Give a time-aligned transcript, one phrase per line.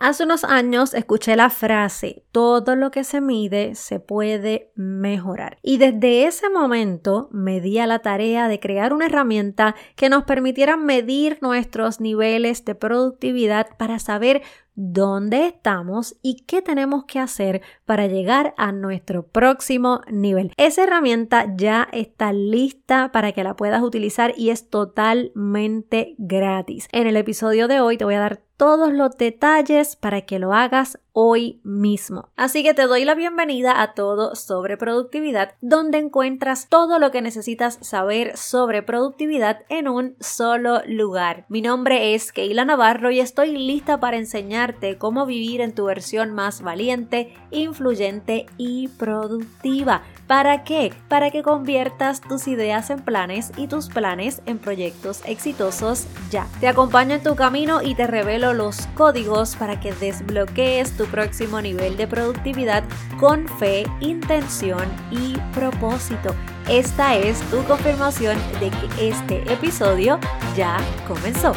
[0.00, 5.58] Hace unos años escuché la frase, todo lo que se mide se puede mejorar.
[5.62, 10.24] Y desde ese momento me di a la tarea de crear una herramienta que nos
[10.24, 14.40] permitiera medir nuestros niveles de productividad para saber
[14.74, 20.54] dónde estamos y qué tenemos que hacer para llegar a nuestro próximo nivel.
[20.56, 26.88] Esa herramienta ya está lista para que la puedas utilizar y es totalmente gratis.
[26.92, 30.52] En el episodio de hoy te voy a dar todos los detalles para que lo
[30.52, 32.28] hagas hoy mismo.
[32.36, 37.22] Así que te doy la bienvenida a todo sobre productividad, donde encuentras todo lo que
[37.22, 41.46] necesitas saber sobre productividad en un solo lugar.
[41.48, 46.32] Mi nombre es Keila Navarro y estoy lista para enseñarte cómo vivir en tu versión
[46.32, 50.02] más valiente, influyente y productiva.
[50.26, 50.92] ¿Para qué?
[51.08, 56.46] Para que conviertas tus ideas en planes y tus planes en proyectos exitosos ya.
[56.60, 61.60] Te acompaño en tu camino y te revelo los códigos para que desbloquees tu próximo
[61.60, 62.84] nivel de productividad
[63.18, 66.34] con fe, intención y propósito.
[66.68, 70.18] Esta es tu confirmación de que este episodio
[70.56, 71.52] ya comenzó.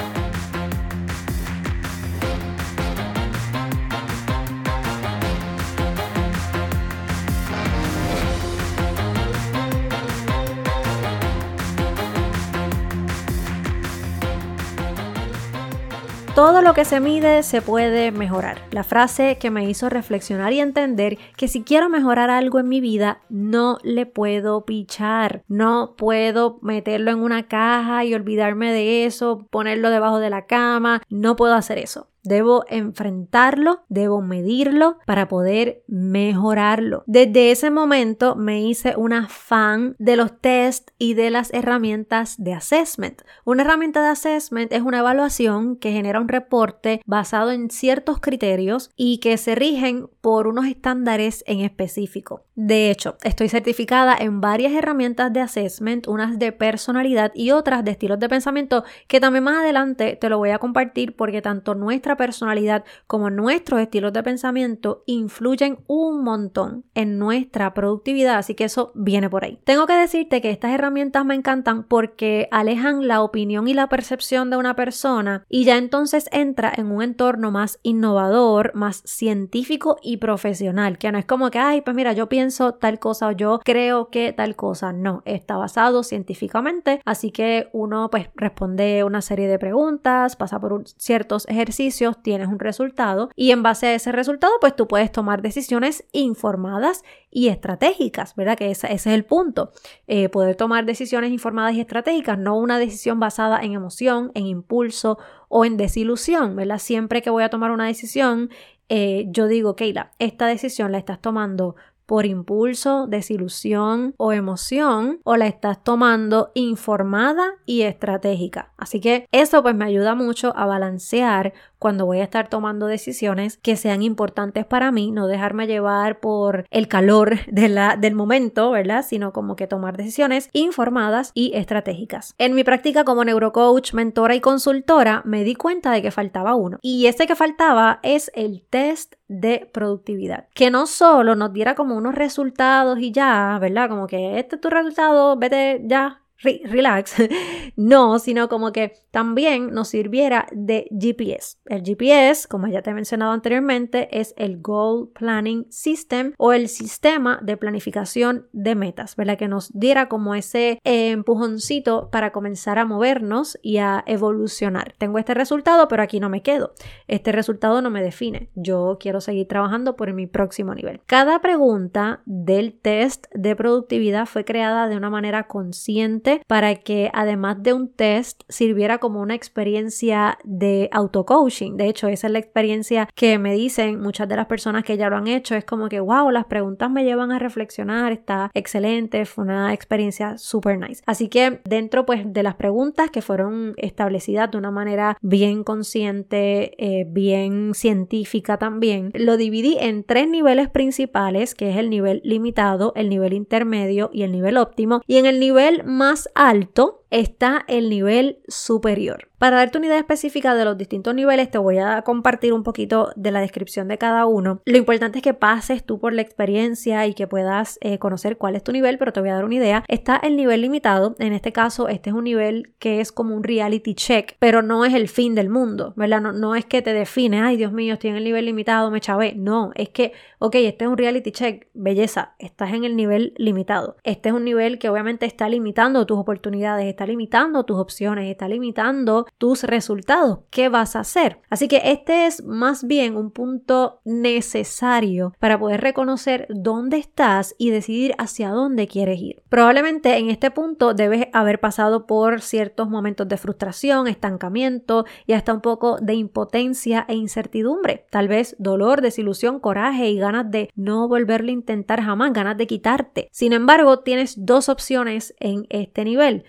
[16.35, 18.57] Todo lo que se mide se puede mejorar.
[18.71, 22.81] La frase que me hizo reflexionar y entender que si quiero mejorar algo en mi
[22.81, 25.43] vida, no le puedo pichar.
[25.47, 31.03] No puedo meterlo en una caja y olvidarme de eso, ponerlo debajo de la cama.
[31.07, 32.07] No puedo hacer eso.
[32.23, 37.03] Debo enfrentarlo, debo medirlo para poder mejorarlo.
[37.05, 42.53] Desde ese momento me hice una fan de los test y de las herramientas de
[42.53, 43.21] assessment.
[43.45, 48.89] Una herramienta de assessment es una evaluación que genera un reporte basado en ciertos criterios
[48.95, 52.45] y que se rigen por unos estándares en específico.
[52.55, 57.91] De hecho, estoy certificada en varias herramientas de assessment, unas de personalidad y otras de
[57.91, 62.12] estilos de pensamiento que también más adelante te lo voy a compartir porque tanto nuestra
[62.17, 68.91] personalidad como nuestros estilos de pensamiento influyen un montón en nuestra productividad, así que eso
[68.95, 69.59] viene por ahí.
[69.63, 74.49] Tengo que decirte que estas herramientas me encantan porque alejan la opinión y la percepción
[74.49, 80.17] de una persona y ya entonces entra en un entorno más innovador, más científico y
[80.17, 83.59] profesional, que no es como que, ay, pues mira, yo pienso tal cosa o yo
[83.63, 89.47] creo que tal cosa, no, está basado científicamente, así que uno pues responde una serie
[89.47, 94.53] de preguntas, pasa por ciertos ejercicios, tienes un resultado y en base a ese resultado
[94.59, 98.57] pues tú puedes tomar decisiones informadas y estratégicas, ¿verdad?
[98.57, 99.71] Que ese, es el punto,
[100.07, 105.17] eh, poder tomar decisiones informadas y estratégicas, no una decisión basada en emoción, en impulso
[105.47, 106.79] o en desilusión, ¿verdad?
[106.79, 108.49] Siempre que voy a tomar una decisión,
[108.89, 111.75] eh, yo digo, Keila, esta decisión la estás tomando
[112.05, 118.73] por impulso, desilusión o emoción o la estás tomando informada y estratégica.
[118.77, 121.53] Así que eso pues me ayuda mucho a balancear
[121.83, 126.65] cuando voy a estar tomando decisiones que sean importantes para mí, no dejarme llevar por
[126.71, 129.03] el calor de del momento, ¿verdad?
[129.05, 132.35] Sino como que tomar decisiones informadas y estratégicas.
[132.37, 136.77] En mi práctica como neurocoach, mentora y consultora, me di cuenta de que faltaba uno.
[136.81, 140.47] Y ese que faltaba es el test de productividad.
[140.53, 143.89] Que no solo nos diera como unos resultados y ya, ¿verdad?
[143.89, 147.15] Como que este es tu resultado, vete ya, relax,
[147.75, 151.57] no, sino como que también nos sirviera de GPS.
[151.65, 156.67] El GPS, como ya te he mencionado anteriormente, es el Goal Planning System o el
[156.67, 159.37] sistema de planificación de metas, ¿verdad?
[159.37, 164.93] Que nos diera como ese empujoncito para comenzar a movernos y a evolucionar.
[164.97, 166.73] Tengo este resultado, pero aquí no me quedo.
[167.07, 168.49] Este resultado no me define.
[168.55, 171.01] Yo quiero seguir trabajando por mi próximo nivel.
[171.05, 177.61] Cada pregunta del test de productividad fue creada de una manera consciente para que además
[177.61, 181.77] de un test sirviera como una experiencia de auto-coaching.
[181.77, 185.09] De hecho, esa es la experiencia que me dicen muchas de las personas que ya
[185.09, 185.55] lo han hecho.
[185.55, 190.37] Es como que, wow, las preguntas me llevan a reflexionar, está excelente, fue una experiencia
[190.37, 191.03] súper nice.
[191.05, 196.75] Así que dentro pues de las preguntas que fueron establecidas de una manera bien consciente,
[196.77, 202.93] eh, bien científica también, lo dividí en tres niveles principales, que es el nivel limitado,
[202.95, 205.01] el nivel intermedio y el nivel óptimo.
[205.07, 209.29] Y en el nivel más alto está el nivel superior.
[209.43, 213.11] Para darte una idea específica de los distintos niveles, te voy a compartir un poquito
[213.17, 214.61] de la descripción de cada uno.
[214.63, 218.55] Lo importante es que pases tú por la experiencia y que puedas eh, conocer cuál
[218.55, 219.83] es tu nivel, pero te voy a dar una idea.
[219.89, 223.43] Está el nivel limitado, en este caso, este es un nivel que es como un
[223.43, 226.21] reality check, pero no es el fin del mundo, ¿verdad?
[226.21, 229.01] No, no es que te define, ay Dios mío, estoy en el nivel limitado, me
[229.01, 229.33] chavé.
[229.35, 233.97] No, es que, ok, este es un reality check, belleza, estás en el nivel limitado.
[234.05, 238.47] Este es un nivel que obviamente está limitando tus oportunidades, está limitando tus opciones, está
[238.47, 240.39] limitando tus resultados.
[240.49, 241.39] ¿Qué vas a hacer?
[241.49, 247.69] Así que este es más bien un punto necesario para poder reconocer dónde estás y
[247.69, 249.41] decidir hacia dónde quieres ir.
[249.49, 255.53] Probablemente en este punto debes haber pasado por ciertos momentos de frustración, estancamiento y hasta
[255.53, 258.05] un poco de impotencia e incertidumbre.
[258.09, 262.67] Tal vez dolor, desilusión, coraje y ganas de no volverlo a intentar jamás, ganas de
[262.67, 263.29] quitarte.
[263.31, 266.45] Sin embargo, tienes dos opciones en este nivel.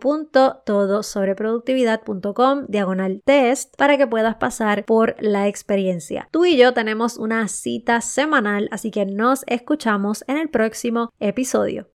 [1.27, 6.29] sobreproductividad.com diagonal test para que puedas pasar por la experiencia.
[6.31, 11.91] Tú y yo tenemos una cita semanal, así que nos escuchamos en el próximo episodio.